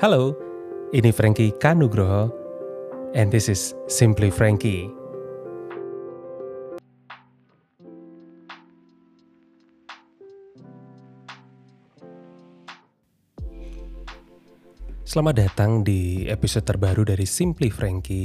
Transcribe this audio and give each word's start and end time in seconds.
Halo, 0.00 0.32
ini 0.96 1.12
Frankie 1.12 1.52
Kanugroho, 1.60 2.32
and 3.12 3.28
this 3.28 3.52
is 3.52 3.76
Simply 3.84 4.32
Frankie. 4.32 4.88
Selamat 15.04 15.44
datang 15.44 15.84
di 15.84 16.24
episode 16.32 16.64
terbaru 16.64 17.04
dari 17.04 17.28
Simply 17.28 17.68
Frankie. 17.68 18.24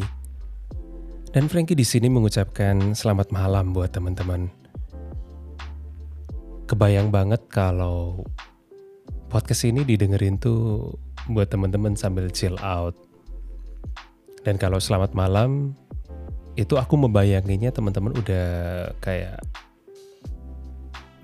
Dan 1.35 1.51
Frankie 1.51 1.75
di 1.75 1.83
sini 1.83 2.07
mengucapkan 2.07 2.95
selamat 2.95 3.35
malam 3.35 3.75
buat 3.75 3.91
teman-teman. 3.91 4.47
Kebayang 6.71 7.11
banget 7.11 7.43
kalau 7.51 8.23
podcast 9.27 9.67
ini 9.67 9.83
didengerin 9.83 10.39
tuh 10.39 11.03
buat 11.31 11.49
teman-teman 11.49 11.97
sambil 11.97 12.29
chill 12.29 12.57
out. 12.61 12.93
Dan 14.45 14.61
kalau 14.61 14.77
selamat 14.77 15.17
malam, 15.17 15.73
itu 16.53 16.77
aku 16.77 16.95
membayanginya 16.95 17.73
teman-teman 17.73 18.13
udah 18.13 18.47
kayak 19.01 19.41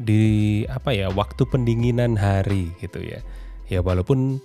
di 0.02 0.66
apa 0.66 0.98
ya 0.98 1.14
waktu 1.14 1.46
pendinginan 1.46 2.18
hari 2.18 2.74
gitu 2.82 3.02
ya. 3.06 3.22
Ya 3.70 3.80
walaupun 3.80 4.42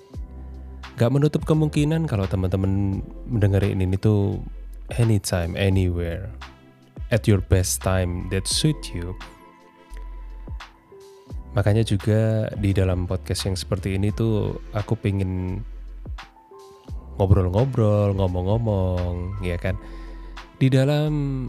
Gak 0.97 1.13
menutup 1.13 1.45
kemungkinan 1.45 2.09
kalau 2.09 2.25
teman-teman 2.25 3.05
mendengarin 3.29 3.85
ini 3.85 4.01
tuh 4.01 4.41
anytime, 4.97 5.53
anywhere, 5.53 6.33
at 7.13 7.29
your 7.29 7.45
best 7.53 7.85
time 7.85 8.33
that 8.33 8.49
suit 8.49 8.81
you. 8.97 9.13
Makanya 11.57 11.89
juga 11.89 12.53
di 12.53 12.77
dalam 12.77 13.09
podcast 13.09 13.49
yang 13.49 13.57
seperti 13.57 13.97
ini 13.97 14.13
tuh 14.13 14.61
aku 14.77 14.93
pengen 15.01 15.65
ngobrol-ngobrol, 17.17 18.13
ngomong-ngomong, 18.13 19.41
ya 19.41 19.57
kan. 19.57 19.81
Di 20.61 20.69
dalam 20.69 21.49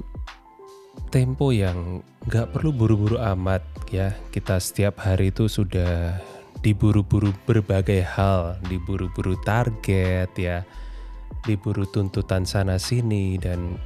tempo 1.12 1.52
yang 1.52 2.00
gak 2.32 2.56
perlu 2.56 2.72
buru-buru 2.72 3.20
amat 3.20 3.64
ya. 3.92 4.16
Kita 4.32 4.64
setiap 4.64 5.04
hari 5.04 5.36
itu 5.36 5.52
sudah 5.52 6.16
diburu-buru 6.64 7.36
berbagai 7.46 8.04
hal, 8.04 8.58
diburu-buru 8.66 9.38
target 9.44 10.32
ya, 10.40 10.64
diburu 11.46 11.86
tuntutan 11.88 12.44
sana 12.44 12.82
sini 12.82 13.38
dan 13.38 13.78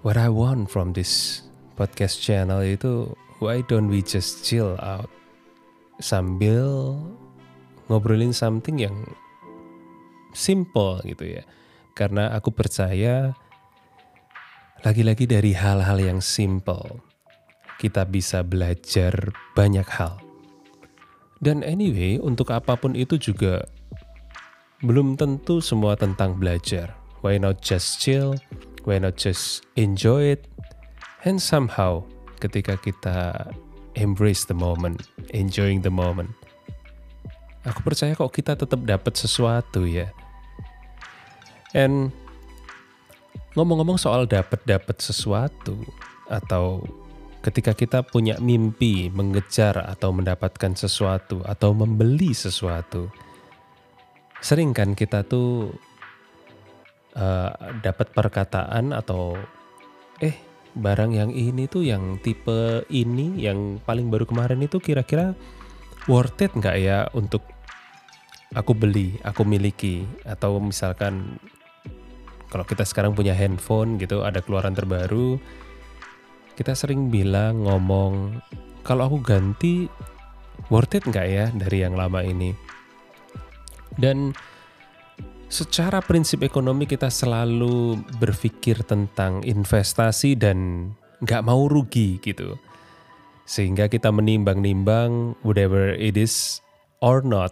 what 0.00 0.16
I 0.16 0.30
want 0.32 0.72
from 0.72 0.94
this 0.96 1.44
podcast 1.76 2.22
channel 2.22 2.64
itu 2.64 3.12
why 3.40 3.64
don't 3.66 3.88
we 3.88 4.04
just 4.04 4.44
chill 4.44 4.76
out 4.80 5.08
sambil 6.00 6.96
ngobrolin 7.90 8.32
something 8.32 8.80
yang 8.80 8.94
simple 10.32 11.02
gitu 11.02 11.40
ya. 11.40 11.42
Karena 11.98 12.32
aku 12.32 12.54
percaya 12.54 13.34
lagi-lagi 14.80 15.28
dari 15.28 15.52
hal-hal 15.52 16.00
yang 16.00 16.20
simple 16.24 17.04
kita 17.76 18.04
bisa 18.08 18.44
belajar 18.44 19.12
banyak 19.56 19.88
hal. 19.88 20.20
Dan 21.40 21.64
anyway, 21.64 22.20
untuk 22.20 22.52
apa 22.52 22.76
pun 22.76 22.92
itu 22.92 23.16
juga 23.16 23.64
belum 24.84 25.16
tentu 25.16 25.64
semua 25.64 25.96
tentang 25.96 26.36
belajar. 26.36 26.92
Why 27.24 27.40
not 27.40 27.64
just 27.64 28.00
chill? 28.00 28.36
Why 28.84 29.00
not 29.00 29.16
just 29.16 29.64
enjoy 29.76 30.36
it? 30.36 30.48
And 31.24 31.40
somehow, 31.40 32.04
ketika 32.40 32.80
kita 32.80 33.52
embrace 33.94 34.48
the 34.48 34.56
moment, 34.56 35.04
enjoying 35.36 35.84
the 35.84 35.92
moment, 35.92 36.32
aku 37.62 37.84
percaya 37.84 38.16
kok 38.16 38.32
kita 38.32 38.56
tetap 38.56 38.80
dapat 38.82 39.14
sesuatu 39.14 39.84
ya. 39.84 40.08
And 41.76 42.10
ngomong-ngomong 43.54 44.00
soal 44.00 44.26
dapat-dapat 44.26 44.98
sesuatu 44.98 45.78
atau 46.26 46.82
ketika 47.40 47.72
kita 47.72 48.04
punya 48.04 48.36
mimpi 48.38 49.08
mengejar 49.10 49.78
atau 49.80 50.12
mendapatkan 50.12 50.76
sesuatu 50.76 51.40
atau 51.46 51.70
membeli 51.72 52.34
sesuatu, 52.34 53.08
sering 54.40 54.74
kan 54.76 54.96
kita 54.96 55.24
tuh 55.24 55.72
uh, 57.16 57.52
dapat 57.80 58.12
perkataan 58.12 58.92
atau 58.92 59.38
eh 60.20 60.49
barang 60.76 61.10
yang 61.14 61.30
ini 61.34 61.66
tuh 61.66 61.82
yang 61.82 62.18
tipe 62.22 62.86
ini 62.92 63.42
yang 63.42 63.82
paling 63.82 64.10
baru 64.12 64.26
kemarin 64.26 64.62
itu 64.62 64.78
kira-kira 64.78 65.34
worth 66.06 66.40
it 66.42 66.52
nggak 66.54 66.76
ya 66.78 67.06
untuk 67.14 67.42
aku 68.54 68.74
beli, 68.74 69.18
aku 69.22 69.46
miliki? 69.46 70.06
Atau 70.26 70.58
misalkan 70.62 71.38
kalau 72.50 72.66
kita 72.66 72.82
sekarang 72.82 73.14
punya 73.14 73.34
handphone 73.34 73.98
gitu 73.98 74.26
ada 74.26 74.42
keluaran 74.42 74.74
terbaru 74.74 75.38
kita 76.60 76.76
sering 76.76 77.08
bilang 77.08 77.64
ngomong 77.64 78.36
kalau 78.84 79.08
aku 79.08 79.24
ganti 79.24 79.88
worth 80.68 80.92
it 80.92 81.08
nggak 81.08 81.24
ya 81.24 81.46
dari 81.56 81.80
yang 81.80 81.96
lama 81.96 82.20
ini? 82.20 82.52
Dan 83.96 84.36
secara 85.50 85.98
prinsip 85.98 86.46
ekonomi 86.46 86.86
kita 86.86 87.10
selalu 87.10 87.98
berpikir 88.22 88.86
tentang 88.86 89.42
investasi 89.42 90.38
dan 90.38 90.88
nggak 91.20 91.42
mau 91.42 91.66
rugi 91.66 92.22
gitu. 92.22 92.54
Sehingga 93.44 93.90
kita 93.90 94.14
menimbang-nimbang 94.14 95.34
whatever 95.42 95.90
it 95.98 96.14
is 96.14 96.62
or 97.02 97.20
not. 97.26 97.50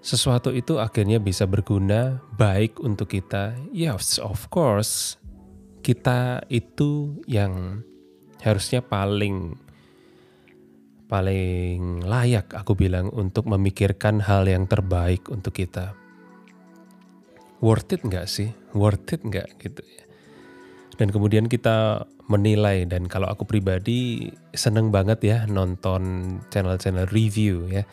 Sesuatu 0.00 0.48
itu 0.56 0.80
akhirnya 0.80 1.20
bisa 1.20 1.44
berguna 1.44 2.16
baik 2.40 2.80
untuk 2.80 3.12
kita. 3.12 3.52
Yes 3.68 4.16
of 4.16 4.48
course 4.48 5.20
kita 5.84 6.48
itu 6.48 7.20
yang 7.28 7.84
harusnya 8.40 8.80
paling 8.80 9.52
paling 11.12 12.04
layak 12.04 12.52
aku 12.56 12.72
bilang 12.72 13.12
untuk 13.12 13.44
memikirkan 13.48 14.24
hal 14.24 14.48
yang 14.48 14.64
terbaik 14.64 15.28
untuk 15.28 15.52
kita. 15.52 16.07
Worth 17.58 17.90
it 17.94 18.06
nggak 18.06 18.26
sih? 18.30 18.54
Worth 18.74 19.14
it 19.14 19.22
nggak 19.26 19.58
gitu 19.58 19.82
ya? 19.82 20.04
Dan 20.98 21.14
kemudian 21.14 21.46
kita 21.46 22.06
menilai 22.28 22.84
dan 22.84 23.08
kalau 23.08 23.30
aku 23.30 23.48
pribadi 23.48 24.30
seneng 24.52 24.92
banget 24.92 25.18
ya 25.24 25.38
nonton 25.48 26.36
channel-channel 26.52 27.08
review 27.08 27.64
ya 27.70 27.88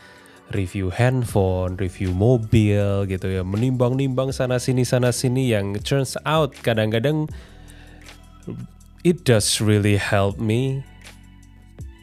review 0.53 0.93
handphone, 0.93 1.73
review 1.81 2.13
mobil 2.13 3.09
gitu 3.09 3.33
ya, 3.33 3.41
menimbang-nimbang 3.41 4.29
sana 4.29 4.61
sini 4.61 4.85
sana 4.85 5.09
sini 5.09 5.49
yang 5.49 5.73
turns 5.81 6.13
out 6.21 6.53
kadang-kadang 6.61 7.25
it 9.01 9.25
does 9.25 9.57
really 9.57 9.97
help 9.97 10.37
me 10.37 10.85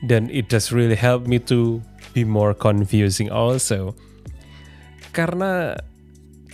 dan 0.03 0.27
it 0.35 0.51
does 0.51 0.75
really 0.75 0.99
help 0.99 1.31
me 1.31 1.39
to 1.39 1.79
be 2.11 2.27
more 2.27 2.51
confusing 2.51 3.31
also 3.31 3.95
karena 5.15 5.79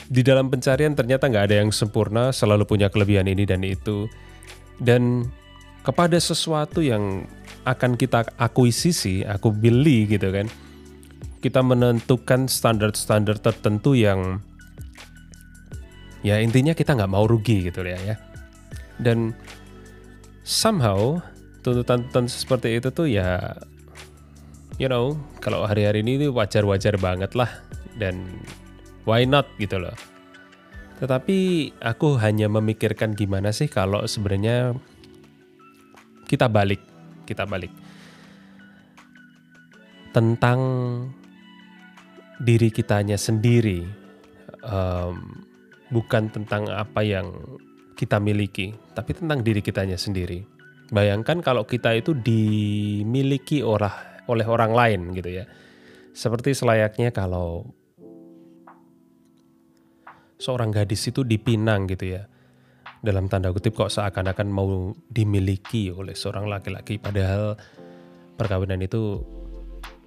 di 0.09 0.25
dalam 0.25 0.49
pencarian 0.49 0.97
ternyata 0.97 1.29
nggak 1.29 1.53
ada 1.53 1.57
yang 1.61 1.71
sempurna 1.71 2.33
selalu 2.33 2.65
punya 2.65 2.89
kelebihan 2.89 3.29
ini 3.29 3.45
dan 3.45 3.61
itu. 3.61 4.09
Dan 4.81 5.29
kepada 5.85 6.17
sesuatu 6.17 6.81
yang 6.81 7.29
akan 7.69 8.01
kita 8.01 8.25
akuisisi 8.41 9.25
aku 9.29 9.53
beli 9.53 10.09
gitu 10.09 10.33
kan 10.33 10.49
kita 11.39 11.61
menentukan 11.63 12.51
standar-standar 12.51 13.39
tertentu 13.39 13.95
yang 13.95 14.43
ya 16.25 16.43
intinya 16.43 16.75
kita 16.75 16.97
nggak 16.99 17.13
mau 17.13 17.29
rugi 17.29 17.69
gitu 17.69 17.85
ya 17.85 18.01
ya. 18.01 18.17
Dan 18.99 19.37
somehow 20.43 21.21
tuntutan-tuntutan 21.63 22.27
seperti 22.27 22.81
itu 22.81 22.89
tuh 22.91 23.07
ya 23.07 23.55
you 24.81 24.89
know 24.91 25.15
kalau 25.39 25.63
hari-hari 25.69 26.01
ini 26.01 26.27
wajar-wajar 26.33 26.97
banget 26.99 27.37
lah. 27.37 27.49
Dan 27.99 28.43
why 29.05 29.23
not 29.29 29.47
gitu 29.61 29.79
loh 29.79 29.95
tetapi 30.99 31.71
aku 31.79 32.19
hanya 32.19 32.51
memikirkan 32.51 33.15
gimana 33.15 33.55
sih 33.55 33.71
kalau 33.71 34.03
sebenarnya 34.07 34.75
kita 36.27 36.51
balik 36.51 36.83
kita 37.29 37.47
balik 37.47 37.71
tentang 40.11 40.61
diri 42.43 42.71
kitanya 42.75 43.15
sendiri 43.15 43.87
um, 44.67 45.47
bukan 45.93 46.29
tentang 46.33 46.69
apa 46.69 47.01
yang 47.05 47.31
kita 47.99 48.23
miliki, 48.23 48.71
tapi 48.95 49.11
tentang 49.17 49.43
diri 49.43 49.59
kitanya 49.59 49.99
sendiri. 49.99 50.47
Bayangkan 50.89 51.43
kalau 51.43 51.67
kita 51.67 51.99
itu 51.99 52.15
dimiliki 52.15 53.61
orah, 53.61 54.23
oleh 54.31 54.47
orang 54.47 54.73
lain 54.73 55.01
gitu 55.19 55.43
ya. 55.43 55.45
Seperti 56.15 56.55
selayaknya 56.55 57.11
kalau 57.11 57.67
seorang 60.39 60.71
gadis 60.71 61.11
itu 61.11 61.27
dipinang 61.27 61.91
gitu 61.91 62.19
ya. 62.19 62.31
Dalam 62.99 63.31
tanda 63.31 63.55
kutip 63.55 63.79
kok 63.79 63.95
seakan-akan 63.95 64.49
mau 64.51 64.95
dimiliki 65.11 65.95
oleh 65.95 66.19
seorang 66.19 66.51
laki-laki 66.51 66.99
padahal 66.99 67.55
perkawinan 68.35 68.83
itu 68.83 69.23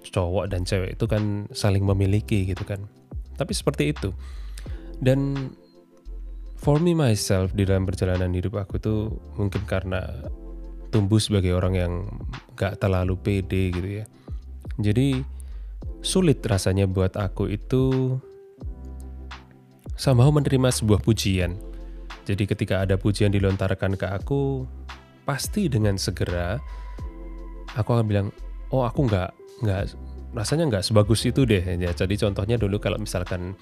cowok 0.02 0.50
dan 0.50 0.66
cewek 0.66 0.98
itu 0.98 1.04
kan 1.08 1.48
saling 1.52 1.84
memiliki 1.84 2.48
gitu 2.48 2.64
kan. 2.64 2.84
Tapi 3.36 3.52
seperti 3.54 3.92
itu. 3.96 4.12
Dan 5.00 5.52
for 6.58 6.78
me 6.78 6.92
myself 6.92 7.52
di 7.56 7.64
dalam 7.64 7.88
perjalanan 7.88 8.32
hidup 8.32 8.60
aku 8.60 8.76
tuh 8.78 9.00
mungkin 9.40 9.62
karena 9.64 10.04
tumbuh 10.92 11.18
sebagai 11.18 11.56
orang 11.56 11.74
yang 11.74 11.92
gak 12.54 12.76
terlalu 12.78 13.16
pede 13.16 13.72
gitu 13.72 13.88
ya. 14.02 14.04
Jadi 14.78 15.24
sulit 16.04 16.44
rasanya 16.44 16.84
buat 16.86 17.16
aku 17.16 17.48
itu 17.48 18.14
sama 19.96 20.26
menerima 20.28 20.68
sebuah 20.72 21.00
pujian. 21.04 21.58
Jadi 22.22 22.46
ketika 22.46 22.86
ada 22.86 22.94
pujian 22.94 23.34
dilontarkan 23.34 23.98
ke 23.98 24.06
aku, 24.06 24.64
pasti 25.26 25.66
dengan 25.66 25.98
segera 25.98 26.58
aku 27.74 27.88
akan 27.98 28.06
bilang, 28.06 28.28
oh 28.70 28.86
aku 28.86 29.08
nggak 29.10 29.30
nggak 29.62 29.82
rasanya 30.32 30.64
nggak 30.70 30.84
sebagus 30.86 31.26
itu 31.26 31.42
deh. 31.42 31.62
Ya, 31.62 31.90
jadi 31.92 32.14
contohnya 32.16 32.56
dulu 32.56 32.78
kalau 32.78 32.98
misalkan 33.00 33.58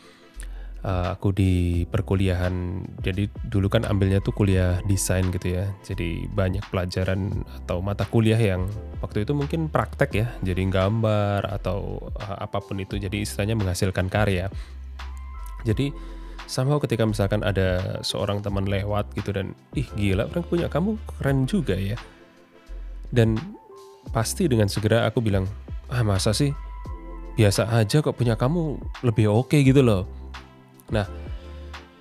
uh, 0.84 1.16
aku 1.16 1.32
di 1.32 1.84
perkuliahan 1.88 2.84
jadi 3.00 3.28
dulu 3.48 3.68
kan 3.72 3.84
ambilnya 3.84 4.20
tuh 4.20 4.32
kuliah 4.32 4.80
desain 4.88 5.28
gitu 5.32 5.60
ya 5.60 5.66
jadi 5.84 6.28
banyak 6.32 6.64
pelajaran 6.68 7.44
atau 7.64 7.84
mata 7.84 8.04
kuliah 8.08 8.38
yang 8.38 8.68
waktu 9.04 9.24
itu 9.24 9.32
mungkin 9.36 9.68
praktek 9.68 10.10
ya 10.12 10.26
jadi 10.44 10.60
gambar 10.68 11.48
atau 11.60 12.10
uh, 12.16 12.36
apa 12.40 12.60
pun 12.60 12.80
itu 12.80 12.96
jadi 12.96 13.24
istilahnya 13.24 13.56
menghasilkan 13.56 14.08
karya 14.08 14.48
jadi 15.64 15.92
somehow 16.50 16.82
ketika 16.82 17.06
misalkan 17.06 17.47
ada 17.47 18.02
seorang 18.02 18.43
teman 18.43 18.67
lewat 18.67 19.06
gitu 19.14 19.31
dan 19.31 19.55
ih 19.79 19.87
gila 19.94 20.26
orang 20.26 20.43
punya 20.43 20.67
kamu 20.67 20.99
keren 21.06 21.47
juga 21.47 21.79
ya. 21.79 21.94
Dan 23.14 23.38
pasti 24.11 24.50
dengan 24.50 24.67
segera 24.67 25.06
aku 25.06 25.23
bilang 25.23 25.47
ah 25.94 26.02
masa 26.02 26.35
sih? 26.35 26.50
Biasa 27.38 27.70
aja 27.70 28.02
kok 28.02 28.19
punya 28.19 28.35
kamu 28.35 28.82
lebih 29.06 29.31
oke 29.31 29.55
okay 29.55 29.62
gitu 29.62 29.87
loh. 29.87 30.11
Nah, 30.91 31.06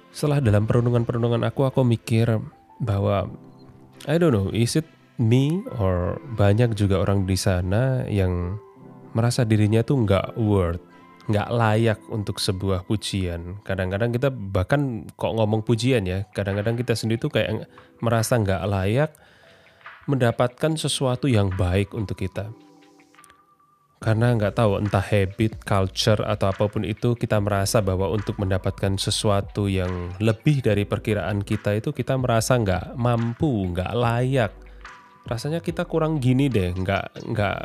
setelah 0.09 0.41
dalam 0.41 0.65
perenungan-perenungan 0.65 1.45
aku, 1.45 1.69
aku 1.69 1.85
mikir 1.85 2.41
bahwa 2.81 3.29
I 4.09 4.17
don't 4.17 4.33
know, 4.33 4.49
is 4.49 4.73
it 4.73 4.89
me 5.21 5.61
or 5.77 6.17
banyak 6.33 6.73
juga 6.73 6.97
orang 6.97 7.29
di 7.29 7.37
sana 7.37 8.01
yang 8.09 8.57
merasa 9.13 9.45
dirinya 9.45 9.85
tuh 9.85 10.01
nggak 10.01 10.41
worth, 10.41 10.81
nggak 11.29 11.49
layak 11.53 11.99
untuk 12.09 12.41
sebuah 12.41 12.89
pujian. 12.89 13.61
Kadang-kadang 13.61 14.09
kita 14.09 14.33
bahkan 14.33 15.05
kok 15.13 15.33
ngomong 15.37 15.61
pujian 15.61 16.03
ya, 16.09 16.25
kadang-kadang 16.33 16.75
kita 16.75 16.97
sendiri 16.97 17.21
tuh 17.21 17.29
kayak 17.29 17.69
merasa 18.01 18.35
nggak 18.41 18.63
layak 18.65 19.11
mendapatkan 20.09 20.73
sesuatu 20.73 21.29
yang 21.29 21.53
baik 21.53 21.93
untuk 21.93 22.17
kita 22.17 22.49
karena 23.99 24.31
nggak 24.31 24.55
tahu 24.55 24.79
entah 24.79 25.03
habit, 25.03 25.59
culture 25.67 26.23
atau 26.23 26.47
apa 26.47 26.71
pun 26.71 26.87
itu 26.87 27.19
kita 27.19 27.35
merasa 27.43 27.83
bahwa 27.83 28.07
untuk 28.07 28.39
mendapatkan 28.39 28.95
sesuatu 28.95 29.67
yang 29.67 30.15
lebih 30.23 30.63
dari 30.63 30.87
perkiraan 30.87 31.43
kita 31.43 31.75
itu 31.75 31.91
kita 31.91 32.15
merasa 32.15 32.55
nggak 32.55 32.95
mampu, 32.95 33.67
nggak 33.75 33.91
layak. 33.91 34.55
Rasanya 35.27 35.59
kita 35.59 35.83
kurang 35.83 36.23
gini 36.23 36.47
deh, 36.47 36.71
nggak 36.71 37.27
nggak 37.27 37.59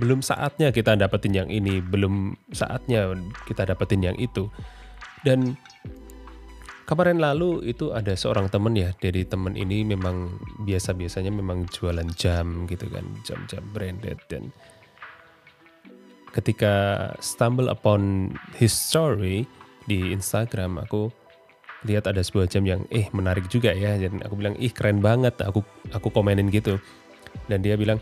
belum 0.00 0.24
saatnya 0.24 0.72
kita 0.72 0.96
dapetin 0.96 1.36
yang 1.36 1.48
ini, 1.52 1.84
belum 1.84 2.36
saatnya 2.52 3.12
kita 3.44 3.68
dapetin 3.68 4.00
yang 4.00 4.16
itu. 4.16 4.48
Dan 5.22 5.54
kemarin 6.88 7.20
lalu 7.20 7.62
itu 7.68 7.92
ada 7.92 8.16
seorang 8.16 8.48
temen 8.48 8.72
ya, 8.72 8.90
jadi 8.96 9.28
temen 9.28 9.52
ini 9.54 9.84
memang 9.84 10.40
biasa-biasanya 10.64 11.30
memang 11.30 11.68
jualan 11.68 12.08
jam 12.16 12.64
gitu 12.66 12.88
kan, 12.88 13.04
jam-jam 13.22 13.62
branded. 13.76 14.16
Dan 14.32 14.48
ketika 16.32 17.08
stumble 17.20 17.68
upon 17.68 18.32
his 18.56 18.72
story 18.72 19.44
di 19.84 20.14
Instagram 20.16 20.80
aku 20.80 21.12
lihat 21.84 22.06
ada 22.08 22.22
sebuah 22.22 22.48
jam 22.48 22.64
yang 22.64 22.86
eh 22.88 23.12
menarik 23.12 23.46
juga 23.52 23.76
ya. 23.76 24.00
Dan 24.00 24.24
aku 24.24 24.40
bilang 24.40 24.56
ih 24.56 24.72
keren 24.72 25.04
banget 25.04 25.36
aku 25.44 25.60
aku 25.92 26.08
komenin 26.08 26.48
gitu. 26.48 26.80
Dan 27.46 27.60
dia 27.60 27.76
bilang 27.76 28.00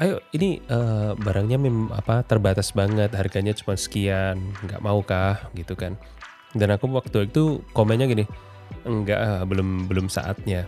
ayo 0.00 0.24
ini 0.32 0.62
uh, 0.72 1.12
barangnya 1.18 1.60
mem 1.60 1.92
apa 1.92 2.24
terbatas 2.24 2.72
banget 2.72 3.12
harganya 3.12 3.52
cuma 3.52 3.76
sekian 3.76 4.40
nggak 4.64 4.80
mau 4.80 5.04
kah 5.04 5.52
gitu 5.52 5.76
kan 5.76 6.00
dan 6.56 6.72
aku 6.72 6.88
waktu 6.88 7.28
itu 7.28 7.60
komennya 7.76 8.08
gini 8.08 8.24
enggak 8.88 9.20
ah, 9.20 9.44
belum 9.44 9.88
belum 9.88 10.08
saatnya 10.08 10.64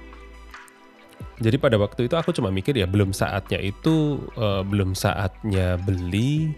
jadi 1.40 1.56
pada 1.58 1.80
waktu 1.80 2.06
itu 2.06 2.14
aku 2.14 2.30
cuma 2.36 2.52
mikir 2.52 2.76
ya 2.76 2.86
belum 2.86 3.10
saatnya 3.10 3.58
itu 3.58 4.22
uh, 4.38 4.62
belum 4.62 4.94
saatnya 4.94 5.80
beli 5.82 6.54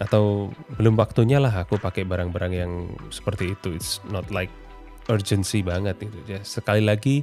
atau 0.00 0.48
belum 0.80 0.96
waktunya 0.96 1.36
lah 1.36 1.52
aku 1.64 1.76
pakai 1.76 2.08
barang-barang 2.08 2.52
yang 2.56 2.72
seperti 3.12 3.52
itu. 3.52 3.76
It's 3.76 4.00
not 4.08 4.32
like 4.32 4.48
urgency 5.12 5.60
banget 5.60 6.00
gitu 6.00 6.20
ya. 6.24 6.40
Sekali 6.40 6.80
lagi 6.80 7.20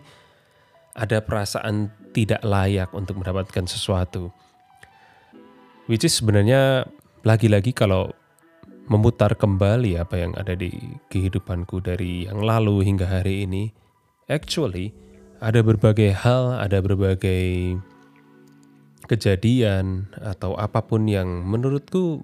ada 0.94 1.22
perasaan 1.22 1.90
tidak 2.14 2.42
layak 2.46 2.94
untuk 2.94 3.18
mendapatkan 3.22 3.66
sesuatu. 3.66 4.30
Which 5.88 6.04
is 6.04 6.20
sebenarnya 6.20 6.84
lagi-lagi 7.24 7.72
kalau 7.72 8.12
memutar 8.92 9.40
kembali 9.40 9.96
apa 9.96 10.20
yang 10.20 10.36
ada 10.36 10.52
di 10.52 10.72
kehidupanku 11.08 11.80
dari 11.80 12.28
yang 12.28 12.44
lalu 12.44 12.84
hingga 12.84 13.08
hari 13.08 13.48
ini, 13.48 13.72
actually 14.28 14.92
ada 15.40 15.64
berbagai 15.64 16.12
hal, 16.12 16.60
ada 16.60 16.84
berbagai 16.84 17.80
kejadian 19.08 20.12
atau 20.20 20.60
apa 20.60 20.84
pun 20.84 21.08
yang 21.08 21.48
menurutku 21.48 22.20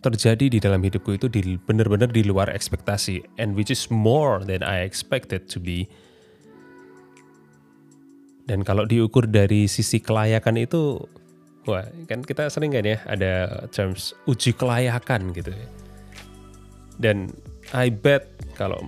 terjadi 0.00 0.48
di 0.48 0.56
dalam 0.56 0.80
hidupku 0.80 1.20
itu 1.20 1.28
di, 1.28 1.60
benar-benar 1.60 2.08
di 2.08 2.24
luar 2.24 2.48
ekspektasi 2.48 3.20
and 3.36 3.52
which 3.52 3.68
is 3.68 3.92
more 3.92 4.40
than 4.40 4.64
I 4.64 4.80
expected 4.80 5.52
to 5.52 5.60
be. 5.60 5.92
Dan 8.48 8.64
kalau 8.64 8.88
diukur 8.88 9.28
dari 9.28 9.68
sisi 9.68 10.00
kelayakan 10.00 10.56
itu 10.64 11.04
wah 11.68 11.84
kan 12.08 12.24
kita 12.24 12.48
sering 12.48 12.72
kan 12.72 12.84
ya 12.84 12.98
ada 13.04 13.68
terms 13.68 14.16
uji 14.24 14.56
kelayakan 14.56 15.36
gitu 15.36 15.52
ya 15.52 15.68
dan 16.96 17.28
I 17.76 17.92
bet 17.92 18.32
kalau 18.56 18.80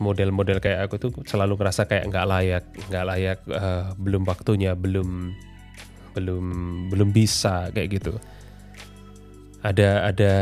model-model 0.00 0.62
kayak 0.62 0.88
aku 0.88 0.96
tuh 0.96 1.10
selalu 1.28 1.60
ngerasa 1.60 1.84
kayak 1.84 2.08
nggak 2.08 2.26
layak 2.30 2.64
nggak 2.88 3.04
layak 3.04 3.38
uh, 3.52 3.92
belum 4.00 4.24
waktunya 4.24 4.72
belum 4.72 5.34
belum 6.16 6.44
belum 6.88 7.08
bisa 7.12 7.68
kayak 7.74 8.00
gitu 8.00 8.16
ada 9.60 10.08
ada 10.08 10.34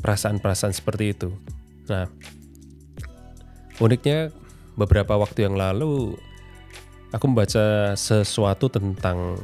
perasaan-perasaan 0.00 0.72
seperti 0.72 1.12
itu. 1.12 1.32
Nah, 1.90 2.08
uniknya 3.80 4.32
beberapa 4.76 5.16
waktu 5.16 5.48
yang 5.48 5.56
lalu 5.56 6.16
aku 7.12 7.24
membaca 7.28 7.96
sesuatu 7.96 8.68
tentang 8.68 9.40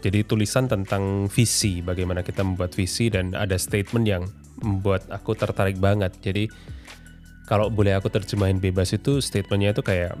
jadi 0.00 0.24
tulisan 0.24 0.66
tentang 0.66 1.28
visi, 1.28 1.84
bagaimana 1.84 2.24
kita 2.24 2.40
membuat 2.40 2.72
visi 2.72 3.12
dan 3.12 3.36
ada 3.36 3.60
statement 3.60 4.06
yang 4.08 4.24
membuat 4.64 5.04
aku 5.12 5.36
tertarik 5.36 5.76
banget. 5.76 6.16
Jadi 6.20 6.48
kalau 7.44 7.68
boleh 7.68 7.96
aku 7.96 8.08
terjemahin 8.08 8.56
bebas 8.58 8.96
itu 8.96 9.20
statementnya 9.20 9.76
itu 9.76 9.82
kayak 9.84 10.16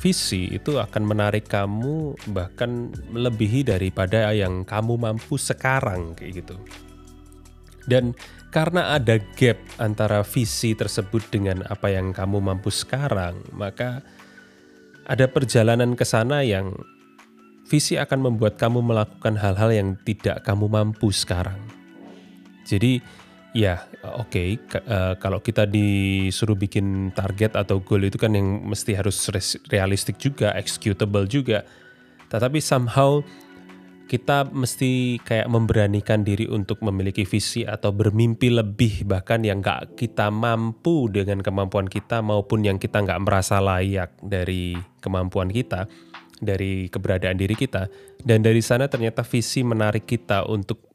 visi 0.00 0.48
itu 0.48 0.80
akan 0.80 1.04
menarik 1.04 1.44
kamu 1.48 2.16
bahkan 2.32 2.88
melebihi 3.12 3.68
daripada 3.68 4.32
yang 4.32 4.64
kamu 4.64 4.96
mampu 4.96 5.36
sekarang 5.36 6.16
kayak 6.16 6.44
gitu. 6.44 6.56
Dan 7.86 8.14
karena 8.52 8.94
ada 8.94 9.18
gap 9.34 9.58
antara 9.80 10.22
visi 10.22 10.76
tersebut 10.76 11.24
dengan 11.32 11.64
apa 11.66 11.88
yang 11.88 12.12
kamu 12.12 12.38
mampu 12.38 12.68
sekarang, 12.68 13.40
maka 13.56 14.04
ada 15.08 15.26
perjalanan 15.26 15.98
ke 15.98 16.04
sana 16.06 16.46
yang 16.46 16.76
visi 17.72 17.96
akan 17.96 18.28
membuat 18.28 18.60
kamu 18.60 18.84
melakukan 18.84 19.32
hal-hal 19.40 19.72
yang 19.72 19.88
tidak 20.04 20.44
kamu 20.44 20.68
mampu 20.68 21.08
sekarang. 21.08 21.56
Jadi, 22.68 23.00
ya, 23.56 23.88
oke, 24.04 24.28
okay, 24.28 24.48
uh, 24.84 25.16
kalau 25.16 25.40
kita 25.40 25.64
disuruh 25.64 26.52
bikin 26.52 27.16
target 27.16 27.56
atau 27.56 27.80
goal 27.80 28.04
itu 28.04 28.20
kan 28.20 28.36
yang 28.36 28.68
mesti 28.68 28.92
harus 28.92 29.16
realistik 29.72 30.20
juga, 30.20 30.52
executable 30.52 31.24
juga. 31.24 31.64
Tetapi 32.28 32.60
somehow 32.60 33.24
kita 34.04 34.52
mesti 34.52 35.24
kayak 35.24 35.48
memberanikan 35.48 36.20
diri 36.20 36.44
untuk 36.44 36.84
memiliki 36.84 37.24
visi 37.24 37.64
atau 37.64 37.96
bermimpi 37.96 38.52
lebih 38.52 39.08
bahkan 39.08 39.40
yang 39.40 39.64
gak 39.64 39.96
kita 39.96 40.28
mampu 40.28 41.08
dengan 41.08 41.40
kemampuan 41.40 41.88
kita 41.88 42.20
maupun 42.20 42.60
yang 42.60 42.76
kita 42.76 43.00
nggak 43.00 43.24
merasa 43.24 43.56
layak 43.64 44.12
dari 44.20 44.76
kemampuan 45.00 45.48
kita 45.48 45.88
dari 46.42 46.90
keberadaan 46.90 47.38
diri 47.38 47.54
kita. 47.54 47.86
Dan 48.18 48.42
dari 48.42 48.58
sana 48.58 48.90
ternyata 48.90 49.22
visi 49.22 49.62
menarik 49.62 50.04
kita 50.04 50.44
untuk 50.50 50.92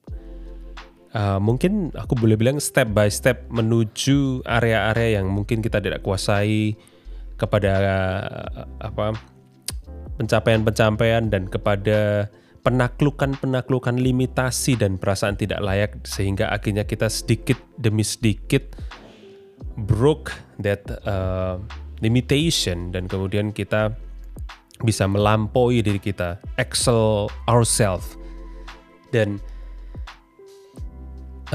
uh, 1.15 1.39
mungkin 1.39 1.95
aku 1.95 2.19
boleh 2.19 2.35
bilang 2.35 2.59
step 2.59 2.91
by 2.91 3.07
step 3.07 3.47
menuju 3.47 4.43
area-area 4.43 5.23
yang 5.23 5.31
mungkin 5.31 5.63
kita 5.63 5.79
tidak 5.79 6.03
kuasai 6.03 6.75
kepada 7.39 7.73
uh, 7.79 8.65
apa 8.83 9.15
pencapaian-pencapaian 10.17 11.29
dan 11.29 11.45
kepada 11.45 12.27
penaklukan-penaklukan 12.65 13.95
limitasi 13.95 14.75
dan 14.75 14.99
perasaan 14.99 15.39
tidak 15.39 15.61
layak 15.63 15.91
sehingga 16.03 16.51
akhirnya 16.51 16.83
kita 16.83 17.07
sedikit 17.07 17.55
demi 17.79 18.03
sedikit 18.03 18.75
broke 19.77 20.33
that 20.59 20.83
uh, 21.05 21.61
limitation 22.01 22.89
dan 22.89 23.05
kemudian 23.05 23.53
kita 23.53 23.93
bisa 24.83 25.09
melampaui 25.09 25.81
diri 25.81 25.97
kita, 25.97 26.37
excel 26.59 27.31
ourselves. 27.49 28.17
Dan 29.09 29.41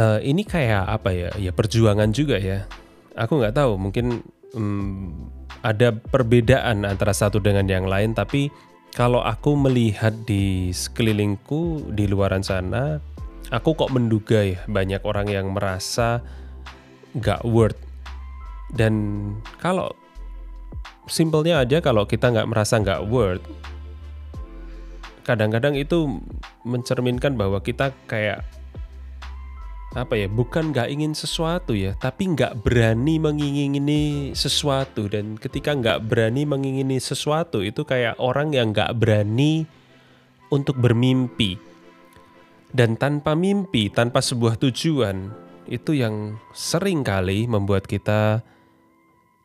uh, 0.00 0.18
ini 0.24 0.42
kayak 0.42 0.88
apa 0.88 1.10
ya? 1.12 1.28
Ya 1.38 1.52
perjuangan 1.54 2.10
juga 2.10 2.40
ya. 2.40 2.66
Aku 3.14 3.38
nggak 3.38 3.54
tahu, 3.60 3.76
mungkin 3.76 4.24
um, 4.56 5.12
ada 5.62 5.92
perbedaan 5.94 6.88
antara 6.88 7.12
satu 7.12 7.38
dengan 7.38 7.68
yang 7.68 7.86
lain, 7.86 8.16
tapi 8.16 8.48
kalau 8.92 9.24
aku 9.24 9.56
melihat 9.56 10.12
di 10.28 10.68
sekelilingku 10.68 11.92
di 11.96 12.04
luaran 12.04 12.44
sana, 12.44 13.00
aku 13.48 13.72
kok 13.72 13.92
menduga 13.92 14.44
ya 14.44 14.60
banyak 14.68 15.00
orang 15.04 15.28
yang 15.32 15.52
merasa 15.52 16.20
gak 17.16 17.44
worth. 17.44 17.78
Dan 18.72 19.36
kalau 19.60 19.92
simpelnya 21.06 21.62
aja 21.62 21.82
kalau 21.82 22.06
kita 22.06 22.30
nggak 22.30 22.48
merasa 22.48 22.78
nggak 22.78 23.04
worth, 23.10 23.44
kadang-kadang 25.26 25.78
itu 25.78 26.22
mencerminkan 26.66 27.34
bahwa 27.34 27.62
kita 27.62 27.94
kayak 28.06 28.42
apa 29.92 30.16
ya 30.16 30.24
bukan 30.24 30.72
nggak 30.72 30.88
ingin 30.88 31.12
sesuatu 31.12 31.76
ya 31.76 31.92
tapi 32.00 32.32
nggak 32.32 32.64
berani 32.64 33.20
mengingini 33.20 34.32
sesuatu. 34.32 35.06
Dan 35.10 35.36
ketika 35.36 35.76
nggak 35.76 36.08
berani 36.08 36.48
mengingini 36.48 36.96
sesuatu 36.98 37.60
itu 37.60 37.84
kayak 37.84 38.16
orang 38.18 38.54
yang 38.56 38.72
nggak 38.72 38.94
berani 38.96 39.68
untuk 40.48 40.78
bermimpi. 40.78 41.58
Dan 42.72 42.96
tanpa 42.96 43.36
mimpi 43.36 43.92
tanpa 43.92 44.24
sebuah 44.24 44.56
tujuan 44.56 45.28
itu 45.68 45.92
yang 45.92 46.40
sering 46.56 47.04
kali 47.04 47.44
membuat 47.44 47.84
kita 47.84 48.40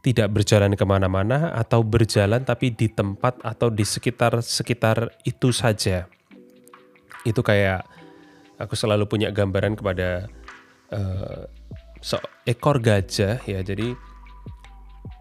tidak 0.07 0.31
berjalan 0.31 0.71
ke 0.71 0.85
mana-mana 0.87 1.51
atau 1.51 1.83
berjalan 1.83 2.47
tapi 2.47 2.71
di 2.71 2.87
tempat 2.87 3.43
atau 3.43 3.67
di 3.67 3.83
sekitar 3.83 4.39
sekitar 4.39 5.11
itu 5.27 5.51
saja 5.51 6.07
itu 7.27 7.43
kayak 7.43 7.83
aku 8.55 8.73
selalu 8.73 9.03
punya 9.03 9.29
gambaran 9.35 9.75
kepada 9.75 10.31
uh, 10.95 11.43
seekor 12.01 12.79
gajah 12.79 13.41
ya. 13.43 13.59
Jadi 13.59 13.93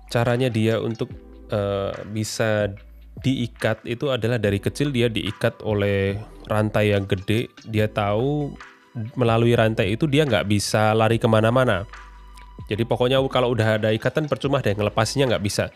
caranya 0.06 0.46
dia 0.46 0.78
untuk 0.78 1.10
uh, 1.50 1.92
bisa 2.10 2.70
diikat 3.24 3.82
itu 3.88 4.12
adalah 4.12 4.36
dari 4.36 4.60
kecil 4.60 4.92
dia 4.92 5.10
diikat 5.10 5.64
oleh 5.66 6.14
rantai 6.46 6.94
yang 6.94 7.04
gede. 7.08 7.50
Dia 7.66 7.90
tahu 7.90 8.54
melalui 9.18 9.52
rantai 9.52 9.92
itu 9.92 10.08
dia 10.08 10.24
nggak 10.24 10.48
bisa 10.48 10.94
lari 10.96 11.20
ke 11.20 11.28
mana-mana. 11.28 11.84
Jadi 12.66 12.82
pokoknya 12.88 13.20
kalau 13.28 13.52
udah 13.52 13.78
ada 13.78 13.92
ikatan 13.92 14.26
percuma 14.26 14.64
deh 14.64 14.72
ngelepasnya 14.72 15.28
nggak 15.28 15.44
bisa. 15.44 15.68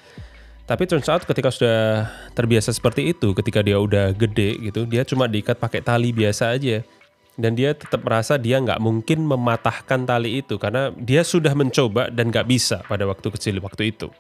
Tapi 0.65 0.87
turns 0.87 1.11
out 1.11 1.27
ketika 1.27 1.51
sudah 1.51 2.07
terbiasa 2.31 2.71
seperti 2.71 3.11
itu, 3.11 3.35
ketika 3.35 3.59
dia 3.59 3.77
udah 3.83 4.15
gede 4.15 4.71
gitu, 4.71 4.87
dia 4.87 5.03
cuma 5.03 5.27
diikat 5.27 5.59
pakai 5.59 5.83
tali 5.83 6.15
biasa 6.15 6.55
aja. 6.55 6.87
Dan 7.35 7.57
dia 7.57 7.73
tetap 7.75 8.05
merasa 8.07 8.37
dia 8.37 8.61
nggak 8.63 8.79
mungkin 8.79 9.25
mematahkan 9.25 10.07
tali 10.07 10.45
itu 10.45 10.61
karena 10.63 10.93
dia 10.95 11.25
sudah 11.27 11.57
mencoba 11.57 12.13
dan 12.13 12.29
nggak 12.31 12.47
bisa 12.47 12.87
pada 12.87 13.03
waktu 13.09 13.35
kecil 13.35 13.59
waktu 13.65 13.91
itu. 13.91 14.15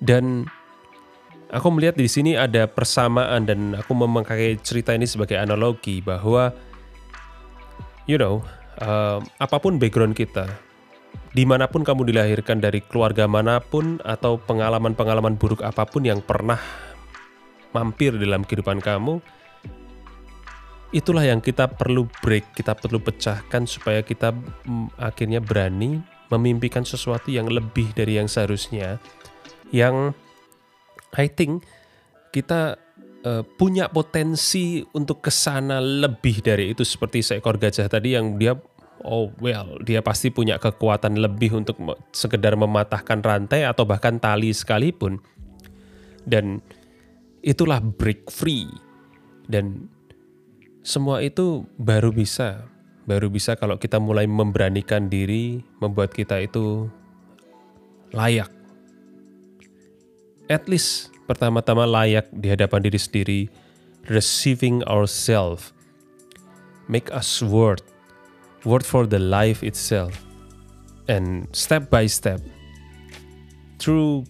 Dan 0.00 0.48
aku 1.52 1.68
melihat 1.72 1.96
di 1.96 2.08
sini 2.08 2.36
ada 2.36 2.68
persamaan 2.68 3.44
dan 3.44 3.76
aku 3.76 3.92
memakai 3.92 4.56
cerita 4.60 4.92
ini 4.92 5.04
sebagai 5.04 5.36
analogi 5.36 6.04
bahwa, 6.04 6.52
you 8.04 8.16
know, 8.16 8.44
uh, 8.80 9.20
apa 9.40 9.56
pun 9.60 9.76
background 9.76 10.16
kita, 10.16 10.48
di 11.30 11.46
mana 11.46 11.70
pun 11.70 11.86
kamu 11.86 12.10
dilahirkan 12.10 12.58
dari 12.58 12.82
keluarga 12.82 13.30
mana 13.30 13.62
pun 13.62 14.02
atau 14.02 14.38
pengalaman-pengalaman 14.42 15.38
buruk 15.38 15.62
apa 15.62 15.86
pun 15.86 16.02
yang 16.02 16.18
pernah 16.18 16.58
mampir 17.70 18.18
dalam 18.18 18.42
kehidupan 18.42 18.82
kamu, 18.82 19.22
itulah 20.90 21.22
yang 21.22 21.38
kita 21.38 21.70
perlu 21.70 22.10
break, 22.22 22.58
kita 22.58 22.74
perlu 22.74 22.98
pecahkan 22.98 23.62
supaya 23.66 24.02
kita 24.02 24.34
mm, 24.34 24.98
akhirnya 24.98 25.38
berani 25.38 26.02
memimpikan 26.30 26.82
sesuatu 26.82 27.30
yang 27.30 27.46
lebih 27.50 27.90
dari 27.94 28.18
yang 28.18 28.26
seharusnya. 28.26 28.98
Yang 29.70 30.18
I 31.14 31.26
think 31.30 31.66
kita 32.34 32.78
uh, 33.26 33.42
punya 33.42 33.90
potensi 33.90 34.82
untuk 34.94 35.22
ke 35.22 35.30
sana 35.30 35.82
lebih 35.82 36.42
dari 36.42 36.70
itu 36.74 36.86
seperti 36.86 37.22
seekor 37.22 37.58
gajah 37.58 37.90
tadi 37.90 38.14
yang 38.14 38.38
dia 38.38 38.54
oh 39.04 39.32
well 39.40 39.80
dia 39.80 40.04
pasti 40.04 40.28
punya 40.28 40.60
kekuatan 40.60 41.16
lebih 41.18 41.56
untuk 41.56 41.80
sekedar 42.12 42.56
mematahkan 42.56 43.20
rantai 43.20 43.64
atau 43.64 43.84
bahkan 43.88 44.20
tali 44.20 44.52
sekalipun. 44.52 45.20
Dan 46.24 46.60
itulah 47.40 47.80
break 47.80 48.28
free. 48.28 48.68
Dan 49.50 49.88
semua 50.84 51.24
itu 51.24 51.66
baru 51.80 52.12
bisa. 52.12 52.68
Baru 53.08 53.32
bisa 53.32 53.56
kalau 53.58 53.80
kita 53.80 53.98
mulai 53.98 54.28
memberanikan 54.28 55.10
diri 55.10 55.64
membuat 55.82 56.14
kita 56.14 56.38
itu 56.38 56.86
layak. 58.14 58.52
At 60.50 60.66
least 60.66 61.10
pertama-tama 61.30 61.86
layak 61.86 62.26
di 62.34 62.50
hadapan 62.50 62.82
diri 62.82 62.98
sendiri 62.98 63.40
receiving 64.10 64.82
ourselves 64.90 65.70
make 66.90 67.06
us 67.14 67.38
worth 67.38 67.86
word 68.64 68.84
for 68.84 69.06
the 69.08 69.18
life 69.20 69.64
itself. 69.64 70.12
And 71.10 71.48
step 71.50 71.90
by 71.90 72.06
step, 72.06 72.38
through 73.82 74.28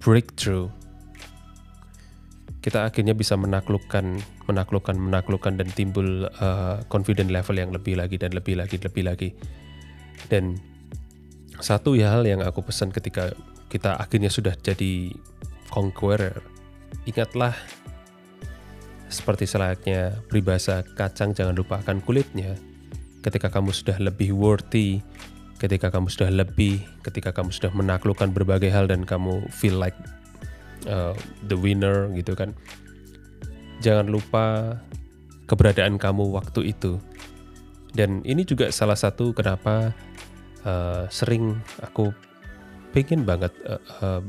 breakthrough, 0.00 0.72
kita 2.64 2.88
akhirnya 2.88 3.12
bisa 3.12 3.36
menaklukkan, 3.36 4.22
menaklukkan, 4.48 4.96
menaklukkan 4.96 5.60
dan 5.60 5.68
timbul 5.76 6.30
uh, 6.40 6.80
confident 6.88 7.28
level 7.28 7.54
yang 7.58 7.70
lebih 7.70 8.00
lagi 8.00 8.16
dan 8.16 8.32
lebih 8.32 8.56
lagi, 8.56 8.80
lebih 8.80 9.02
lagi. 9.04 9.30
Dan 10.32 10.56
satu 11.60 11.94
hal 12.00 12.24
yang 12.24 12.40
aku 12.40 12.64
pesan 12.64 12.90
ketika 12.90 13.36
kita 13.68 13.98
akhirnya 14.00 14.32
sudah 14.32 14.56
jadi 14.56 15.12
conqueror, 15.68 16.40
ingatlah 17.04 17.52
seperti 19.06 19.46
selayaknya 19.46 20.18
peribahasa 20.26 20.82
kacang 20.98 21.30
jangan 21.30 21.54
lupakan 21.54 22.02
kulitnya 22.02 22.58
ketika 23.26 23.50
kamu 23.50 23.74
sudah 23.74 23.98
lebih 23.98 24.30
worthy, 24.30 25.02
ketika 25.58 25.90
kamu 25.90 26.06
sudah 26.06 26.30
lebih, 26.30 26.78
ketika 27.02 27.34
kamu 27.34 27.50
sudah 27.50 27.74
menaklukkan 27.74 28.30
berbagai 28.30 28.70
hal 28.70 28.86
dan 28.86 29.02
kamu 29.02 29.42
feel 29.50 29.74
like 29.74 29.98
uh, 30.86 31.10
the 31.50 31.58
winner 31.58 32.06
gitu 32.14 32.38
kan. 32.38 32.54
Jangan 33.82 34.06
lupa 34.06 34.78
keberadaan 35.50 35.98
kamu 35.98 36.30
waktu 36.38 36.70
itu. 36.70 37.02
Dan 37.96 38.22
ini 38.22 38.46
juga 38.46 38.70
salah 38.70 38.94
satu 38.94 39.34
kenapa 39.34 39.90
uh, 40.62 41.10
sering 41.10 41.58
aku 41.82 42.14
pengen 42.94 43.26
banget 43.26 43.50
uh, 43.66 43.82
uh, 44.04 44.22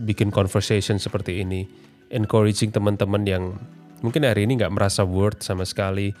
bikin 0.00 0.32
conversation 0.32 0.96
seperti 0.96 1.44
ini, 1.44 1.68
encouraging 2.08 2.72
teman-teman 2.72 3.28
yang 3.28 3.44
mungkin 4.00 4.24
hari 4.24 4.48
ini 4.48 4.56
nggak 4.56 4.72
merasa 4.72 5.02
worth 5.02 5.42
sama 5.42 5.66
sekali, 5.66 6.14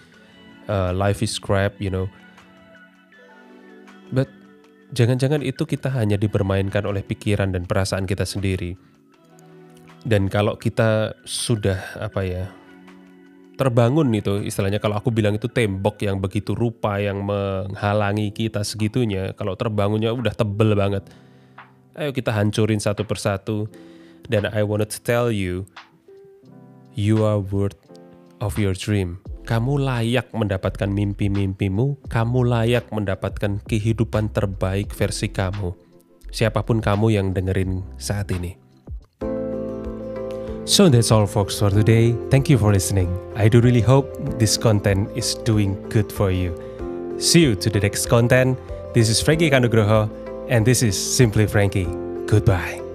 uh, 0.68 0.92
life 0.94 1.22
is 1.22 1.38
crap, 1.38 1.78
you 1.82 1.90
know. 1.90 2.06
But 4.12 4.30
jangan-jangan 4.94 5.42
itu 5.42 5.66
kita 5.66 5.90
hanya 5.94 6.14
dipermainkan 6.14 6.86
oleh 6.86 7.02
pikiran 7.02 7.50
dan 7.54 7.66
perasaan 7.66 8.06
kita 8.06 8.22
sendiri. 8.22 8.78
Dan 10.06 10.30
kalau 10.30 10.54
kita 10.54 11.18
sudah 11.26 11.98
apa 11.98 12.22
ya 12.22 12.46
terbangun 13.56 14.12
itu 14.12 14.44
istilahnya 14.44 14.78
kalau 14.78 15.00
aku 15.00 15.08
bilang 15.08 15.34
itu 15.34 15.48
tembok 15.48 16.04
yang 16.04 16.20
begitu 16.20 16.52
rupa 16.52 17.00
yang 17.00 17.24
menghalangi 17.24 18.30
kita 18.30 18.60
segitunya 18.60 19.32
kalau 19.32 19.56
terbangunnya 19.56 20.12
udah 20.12 20.36
tebel 20.36 20.76
banget 20.76 21.08
ayo 21.96 22.12
kita 22.12 22.36
hancurin 22.36 22.76
satu 22.76 23.08
persatu 23.08 23.64
dan 24.28 24.44
I 24.52 24.60
wanted 24.60 24.92
to 24.92 25.00
tell 25.00 25.32
you 25.32 25.64
you 26.92 27.24
are 27.24 27.40
worth 27.40 27.80
of 28.44 28.60
your 28.60 28.76
dream 28.76 29.24
kamu 29.46 29.78
layak 29.78 30.34
mendapatkan 30.34 30.90
mimpi-mimpimu, 30.90 32.02
kamu 32.10 32.38
layak 32.42 32.90
mendapatkan 32.90 33.62
kehidupan 33.62 34.34
terbaik 34.34 34.90
versi 34.90 35.30
kamu. 35.30 35.72
Siapa 36.34 36.66
pun 36.66 36.82
kamu 36.82 37.14
yang 37.14 37.30
dengerin 37.30 37.86
saat 37.96 38.28
ini. 38.34 38.58
So 40.66 40.90
that's 40.90 41.14
all 41.14 41.30
folks 41.30 41.62
for 41.62 41.70
today. 41.70 42.10
Thank 42.28 42.50
you 42.50 42.58
for 42.58 42.74
listening. 42.74 43.06
I 43.38 43.46
do 43.46 43.62
really 43.62 43.80
hope 43.80 44.10
this 44.42 44.58
content 44.58 45.06
is 45.14 45.38
doing 45.46 45.78
good 45.94 46.10
for 46.10 46.34
you. 46.34 46.58
See 47.22 47.46
you 47.46 47.54
to 47.62 47.70
the 47.70 47.78
next 47.78 48.10
content. 48.10 48.58
This 48.90 49.06
is 49.06 49.22
Frankie 49.22 49.48
Kanugroho 49.48 50.10
and 50.50 50.66
this 50.66 50.82
is 50.82 50.98
Simply 50.98 51.46
Frankie. 51.46 51.86
Goodbye. 52.26 52.85